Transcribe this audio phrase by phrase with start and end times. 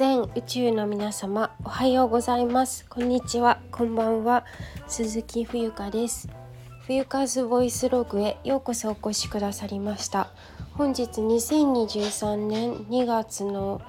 [0.00, 2.86] 全宇宙の皆様おはようございます。
[2.88, 3.60] こんにちは。
[3.70, 4.46] こんばんは。
[4.86, 6.30] 鈴木冬香です。
[6.86, 10.30] 冬香ズボイスログへようこそお越しくださりました。
[10.72, 13.82] 本日2023年2月の、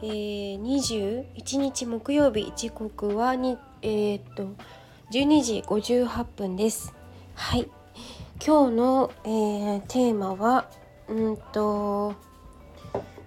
[0.00, 4.54] えー、21日木曜日時刻はにえー、と
[5.12, 6.94] 12時58分です。
[7.34, 7.68] はい。
[8.42, 10.70] 今日の、えー、テーマは
[11.06, 12.14] うんと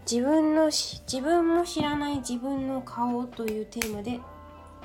[0.09, 4.19] 自分の自分も知らない自分の顔というテーマで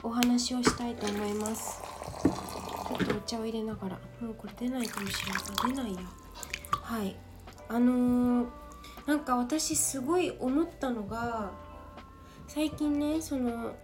[0.03, 1.83] お話をしたいと思います。
[2.23, 3.99] ちょっとお茶を入れながら。
[4.21, 5.75] もうこれ出ないかもしれない。
[5.75, 6.01] 出ないや。
[6.71, 7.17] はい。
[7.69, 8.47] あのー、
[9.07, 11.51] なんか私すごい思ったのが
[12.47, 13.75] 最近ねその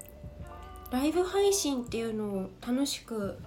[0.91, 3.39] ライブ配信っていうのを楽しく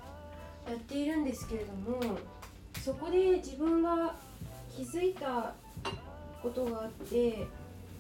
[0.68, 2.18] やっているんですけれども
[2.84, 4.16] そこで自分が
[4.76, 5.54] 気づいた
[6.42, 7.48] ことがあって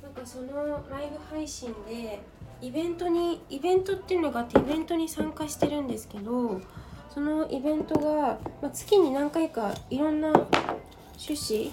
[0.01, 2.21] なんかそのライブ配信で
[2.61, 6.61] イベントにイベントっていうのがあってイベントに参加してるんですけど
[7.09, 11.71] そのイベントが、まあ、月に何回かいろんな趣旨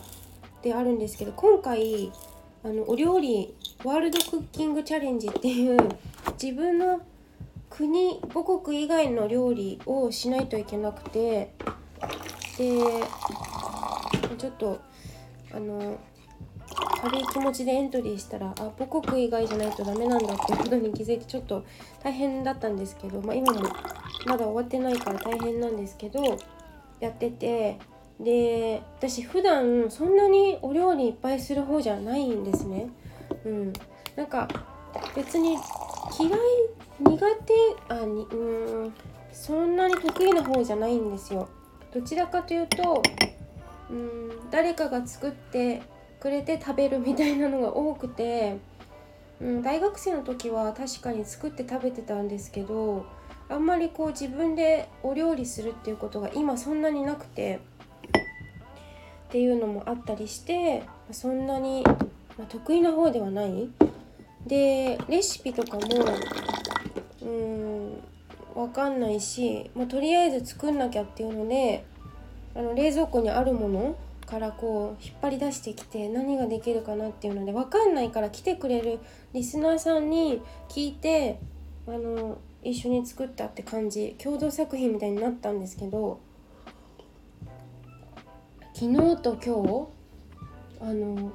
[0.63, 2.11] であるんですけど今回
[2.63, 5.79] あのお料理ワールドクッキングチャレンジっていう
[6.43, 7.03] 自分の
[7.69, 11.53] 国母国以外の料理をしないといけなくて
[12.57, 12.81] で
[14.39, 14.81] ちょっと
[15.53, 15.99] あの
[17.05, 21.63] 軽い気持ちでエントリーしたらあ母国以外じゃないとダメなんだっていうことに気づいてちょっと
[22.03, 23.61] 大変だったんですけど、まあ、今も
[24.25, 26.39] まだ終わってないから大変なんですけど
[27.01, 27.79] やってて
[28.19, 32.89] で私普段そんなにお料理いっぱいする方じゃないんですね。
[33.45, 33.73] うん、
[34.17, 34.49] なんか
[35.15, 35.59] 別に
[36.19, 36.31] 嫌い
[37.01, 38.95] 苦手あにうん
[39.31, 41.49] そんなに得意な方じゃないんですよ。
[41.93, 43.03] どちらかというと
[43.91, 45.83] うん誰かが作って
[46.25, 48.57] くれて食べるみたいなのが多くて、
[49.43, 53.05] うん、大学生の時は確かに作って食べてたんですけど
[53.51, 57.61] あんまりこう自分でお料理するっていうことが今そんなになくて
[59.29, 61.85] っていうのもあったりしてそんなに、
[62.39, 63.69] ま得意な方ではない。
[64.47, 65.83] でレシピとかも
[67.23, 68.03] うん
[68.55, 71.85] 分かんないし、まあ、とりあえず作んなきゃっていうので
[72.55, 73.97] あの冷蔵庫にあるもの
[74.35, 78.99] からこう引っ張り出してきて何ができるかなっていうので分かんないから来てくれる
[79.33, 81.39] リスナーさんに聞いて
[81.87, 86.19] あの一緒に作ったって感じ共同作品みたいになったんですけど
[88.73, 89.89] 昨日と今
[90.81, 91.31] 日あの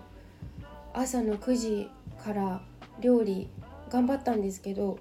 [0.93, 1.89] 朝の9時
[2.21, 2.61] から
[2.99, 3.47] 料理
[3.89, 4.99] 頑張ったんですけど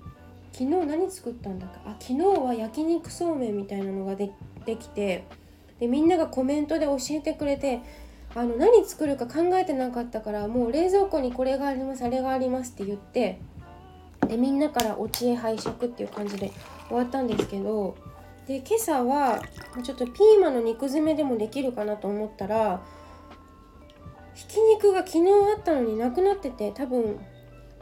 [0.53, 1.81] 昨日何作ったんだか？
[1.85, 4.31] あ昨日は焼肉そうめんみたいなのがで
[4.67, 5.25] できて
[5.81, 7.81] でみんながコメントで教えてくれて
[8.35, 13.41] あの何作るか考えてなかったからもう冷蔵庫にこれがありますあれがありますって言って
[14.27, 16.53] でみんなからお知恵拝借っていう感じで
[16.89, 17.97] 終わったんですけど
[18.47, 19.43] で今朝は
[19.83, 22.83] ちょっとピーマンの肉詰めでもできるかなと思ったら
[24.35, 27.19] ひき肉が昨日あったのになくなってて多分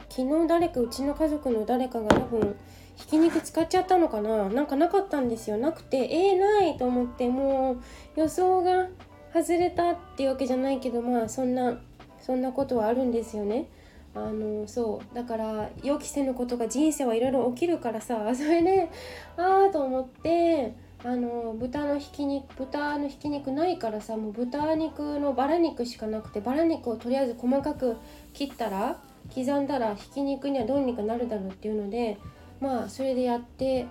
[0.09, 2.55] 昨日誰かうちの家族の誰かが多分
[2.97, 4.49] ひき肉使っちゃったのかな？
[4.49, 5.57] なんかなかったんですよ。
[5.57, 8.87] なくてえー、ないと思ってもう予想が
[9.33, 11.79] 外れたっていうわけじゃないけどまあそんな
[12.19, 13.69] そんなことはあるんですよね。
[14.15, 15.15] あのそう。
[15.15, 18.89] だから予期せぬことが人生はいろいろ起きるからさ それで
[19.37, 20.73] ああと思って
[21.05, 27.97] あの豚のひき肉豚のひき肉ないからさもう豚肉のバラ肉しかなくてバラ肉をとりあえず細かく
[28.33, 28.99] 切ったら
[29.33, 32.17] 刻んだらひき肉にはどうにかなるだろうっていうので
[32.59, 33.85] まあそれでやって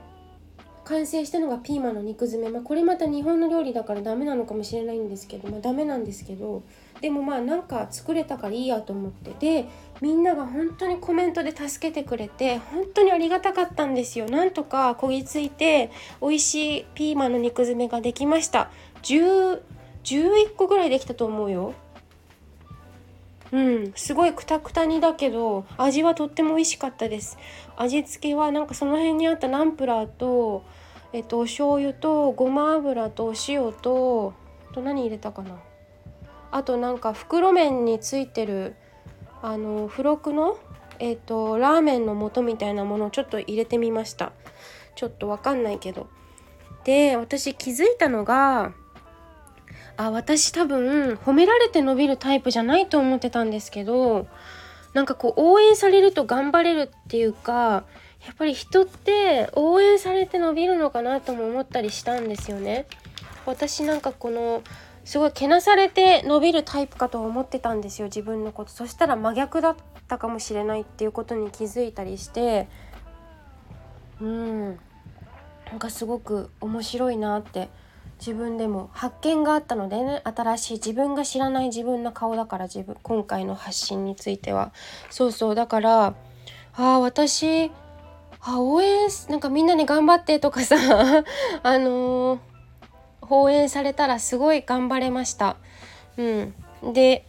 [0.85, 6.63] 完成したのがピーマンの肉詰め、まあ、これまた日本の料理だからダメなのかもしれないんですけど、まあ、ダメなんですけど
[7.01, 9.33] でもまあなんか作れたからいいやと思って。
[9.39, 9.69] で
[10.01, 14.29] みんなが本当にコメントで助けてくれて本当にありがたかったんですよ。
[14.29, 15.91] なんとかこぎついて
[16.21, 18.71] 美味しいピーマンの肉詰めができました。
[19.03, 19.63] 10
[20.05, 21.75] 11個ぐらいできたと思うよ。
[23.53, 23.93] うん。
[23.95, 27.39] すごいくたくたにだけど味はとっても美味しかったです。
[27.77, 30.65] 味付けはなんかその辺にあったナンプラーと
[31.13, 34.35] えっとお醤油とごま油とお塩と
[34.73, 35.59] と何入れたかな。
[36.51, 38.75] あとなんか袋麺についてる
[39.43, 40.59] あの付録の
[40.99, 44.33] えっとラーメンの素みたいなものをちょっと入れてみました。
[44.95, 46.09] ちょっとわかんないけど。
[46.85, 48.73] で私気づいたのが
[49.97, 54.27] あ私多分褒められて伸びるタイプじゃないと思ってたんですけど
[54.95, 57.85] なんかこう応援されると頑張れるっていうか
[58.27, 62.87] やっぱり人って応援されて伸びるのかなとも思ったりしたんですよね。
[63.47, 64.63] 私なんかこの
[65.05, 69.77] すごいけなされて伸びるタイプかと思ってたんですよ自分のことそしたら真逆だっ
[70.09, 72.69] たかもしれないっていうことに気づいたりして
[74.21, 74.79] うん
[75.71, 77.69] なんかすごく面白いなって
[78.19, 80.23] 自分でも発見があったのでね。
[80.25, 84.73] 新しい自分が知らない自分の顔だから自分今回の発信については。
[85.11, 85.55] そうそう。
[85.55, 86.15] だからあ
[86.75, 87.71] あ私
[88.41, 90.77] あ応援なんかみんなに頑張ってとかさ
[91.63, 92.39] あのー、
[93.29, 95.57] 応援されたらすごい頑張れました。
[96.17, 96.55] うん。
[96.93, 97.27] で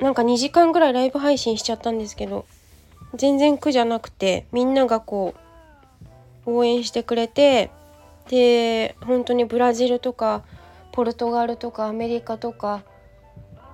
[0.00, 2.46] なんか2時間ぐらいライブ配信しちゃったんですけど
[3.14, 5.34] 全然苦じゃなくてみんながこ
[6.46, 7.70] う応援してくれて
[8.30, 10.44] で本当にブラジルとか
[10.92, 12.82] ポルトガルとかアメリカとか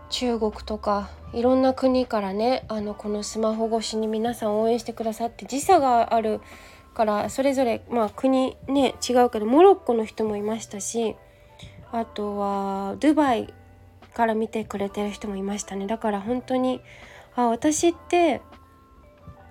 [0.09, 6.41] 中国とかいろんな国からねあのこのスマホ越しに皆さん応援してくださって時差がある
[6.95, 11.17] からそれぞれまあ国ね違うけどモロッコの人もいましたし
[11.93, 13.53] あとはドゥバイ
[14.15, 15.87] から見てくれてる人もいましたね。
[15.87, 16.81] だから本当に
[17.35, 18.41] あ私って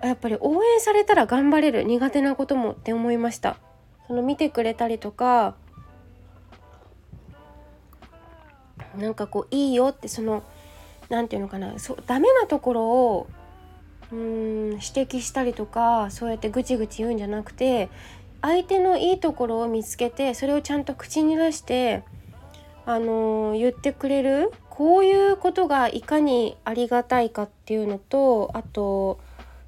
[0.02, 3.56] やっぱり応援されたら頑張れる苦手なこともって思いました。
[4.06, 5.54] その見てくれたりとか
[8.96, 10.42] なんかこういいよってその
[11.08, 13.26] 何て言うのかなそうダメなところを
[14.12, 14.18] うん
[14.72, 17.88] 指摘したりとかそうやってぐちぐち言うんじゃなくて
[18.42, 22.04] 相手のいいところを見つけてそれをちゃんと口に出して
[22.84, 29.18] あのー、言ってくれるこういうことがいかにありがたいかっていうのとあと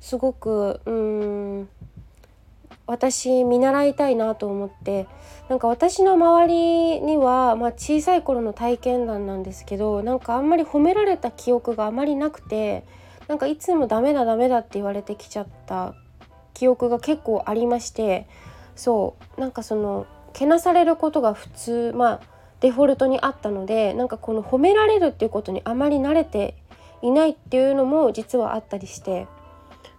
[0.01, 1.69] すごくうん
[2.89, 5.07] 私見習いたいなと思って
[5.49, 12.85] なんか私の周りには、まあ、小さい頃の体験談なんですけどなんかあんまり褒められた記憶があまりなくて
[13.29, 15.95] なんかいつもダメだダメだって言われてきちゃった
[16.55, 18.27] 記憶が結構ありまして
[18.75, 22.21] そうなんかそのけなされることが普通まあ
[22.61, 26.57] デフォルトにあったのでなんかこの褒められるっていうことにあまり慣れて
[27.03, 29.27] いないっていうのも実はあったりして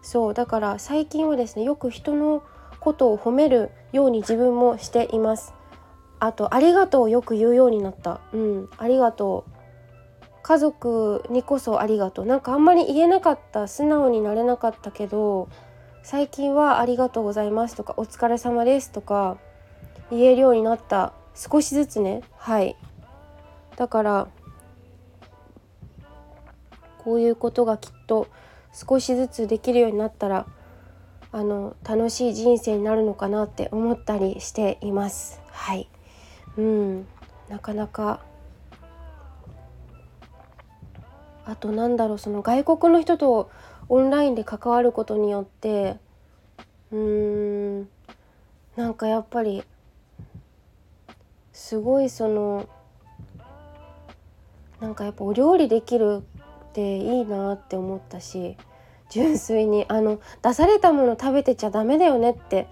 [0.02, 2.44] そうだから最近はですねよく人の
[2.80, 5.54] ことを褒めるように自分もしています。
[6.20, 8.20] あとありがとうをよく言うようになった。
[8.34, 8.70] うん。
[8.78, 9.52] ありがとう。
[10.42, 12.26] 家族にこそありがとう。
[12.26, 15.48] なんかあんまり言えなかった素直になれなかったけど
[16.04, 19.38] 最近はありがとうございますとかお疲れ様ですとか
[20.10, 21.14] 言えるようになった。
[21.36, 22.22] 少しずつね。
[22.36, 22.76] はい。
[23.78, 24.28] だから
[26.98, 28.28] こういうことがきっと
[28.74, 30.46] 少しずつできるようになったら
[31.32, 35.40] あの楽しい人生になるのかなって思ったりしています。
[35.52, 35.88] はい。
[36.58, 37.08] うん。
[37.50, 38.22] なかなか。
[41.46, 43.50] あとなんだろうその外国の人と
[43.88, 45.98] オンラインで関わることによって
[46.92, 47.90] うーん。
[48.76, 49.64] なんかやっぱり
[51.54, 52.70] すごいその
[54.80, 58.56] なんかやっぱお料理できるっていいなって思ったし
[59.10, 62.68] 純粋にあの出されたもの食べてちゃダメだよねって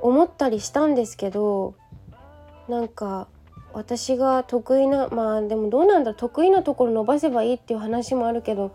[0.00, 1.74] 思ったりしたんですけど
[2.68, 3.28] なんか
[3.72, 8.74] 私が得意なまあでもどうなんだ得意なところ伸ばせばいいっていう話もあるけど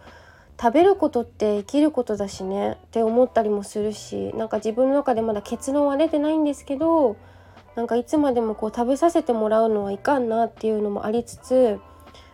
[0.59, 7.15] 食べることって生きることだしねって思ったりもするしなんか自分の中でまだ結論は出てないんですけど
[7.75, 11.79] なんかいつまでもこう食べさせてもらうのはいかんなっていうのもありつつ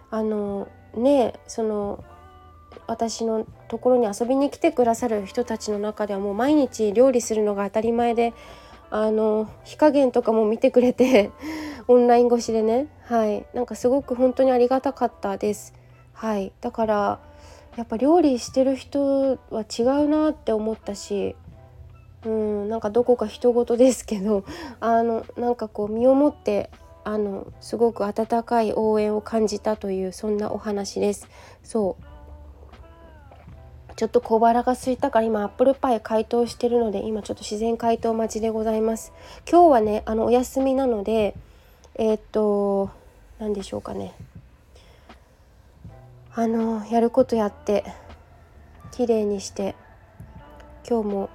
[0.09, 2.03] あのねその
[2.87, 8.33] 私のところに遊びに来てくださる人たちの中ではもう毎日料理するのが当たり前で
[8.89, 11.31] あの火加減とかも見てくれて
[11.87, 12.87] オンライン越しでね。
[13.05, 13.45] はい。
[13.53, 15.73] なんかすごく本当にありがたかったです。
[16.13, 16.51] はい。
[16.61, 17.19] だから
[17.75, 21.35] やっぱ料理してる人は違うなって思ったし
[22.25, 24.43] うんなんかどこか人事ですけど
[24.79, 26.69] あのなんかこう身をもって
[27.03, 31.27] あのすごく温かい応援を感じたというそんなお話です。
[31.63, 32.12] そう。
[34.03, 39.13] ちょっと小腹が空いたから今アップルパイ解凍してるので今ちょっと自然解凍待ちでございます。
[39.49, 41.35] 今日はねあのお休みなので
[41.95, 42.89] えー、っと
[43.39, 44.13] 何でしょうかね。
[46.35, 47.85] あのやることやって
[48.91, 49.73] 綺麗にして
[50.85, 51.29] 今日も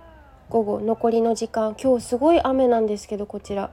[0.51, 3.71] 午後残りの時間今日すごい雨なんですけどこちら。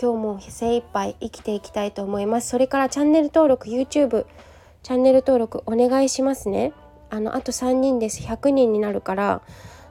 [0.00, 2.48] 今日も精一杯生きていきたいと思います。
[2.48, 4.24] それからチャンネル登録 YouTube
[4.82, 6.72] チャンネル登録お願いしますね。
[7.12, 8.22] あのあと3人です。
[8.22, 9.42] 100人になるから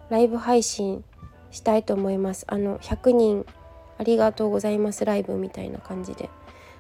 [0.09, 1.03] ライブ配信
[1.51, 2.45] したいと思います。
[2.47, 3.45] あの100人
[3.99, 5.05] ありがとうございます。
[5.05, 6.31] ライブみたいな感じで。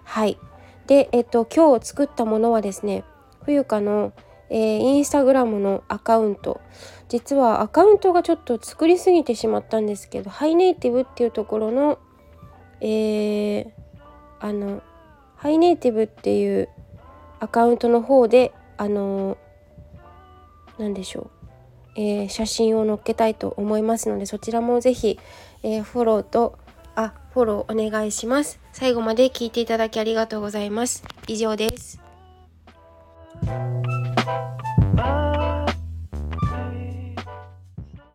[0.03, 0.39] はい。
[0.87, 3.03] でえっと今日作ったものはですね
[3.45, 4.13] 冬香の、
[4.49, 6.59] えー、インスタグラムのアカウント。
[7.07, 11.99] 実はアカウントがちょっと作りすぎてしまったんですけどハイネイティブっていうところの
[12.81, 13.71] えー、
[14.39, 14.81] あの
[15.35, 16.67] ハイネイティブっていう
[17.39, 19.37] アカウントの方であの
[20.77, 21.31] 何でしょ
[21.97, 25.19] う、えー、写真を載っけたいと思いますのでそちらも是非、
[25.63, 26.57] えー、フォローと
[26.95, 28.59] あフォローお願いします。
[28.73, 31.03] 最後まで聞いていただきありがとうございます。
[31.27, 32.01] 以上です。